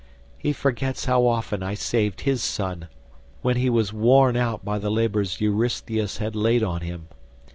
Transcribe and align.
He 0.39 0.51
forgets 0.51 1.05
how 1.05 1.27
often 1.27 1.61
I 1.61 1.75
saved 1.75 2.21
his 2.21 2.41
son 2.41 2.87
when 3.43 3.55
he 3.57 3.69
was 3.69 3.93
worn 3.93 4.35
out 4.35 4.65
by 4.65 4.79
the 4.79 4.89
labours 4.89 5.39
Eurystheus 5.39 6.17
had 6.17 6.35
laid 6.35 6.63
on 6.63 6.81
him. 6.81 7.07